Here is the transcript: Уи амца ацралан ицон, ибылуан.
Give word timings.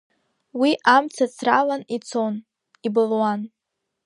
Уи 0.59 0.71
амца 0.95 1.25
ацралан 1.29 1.81
ицон, 1.95 2.33
ибылуан. 2.87 3.41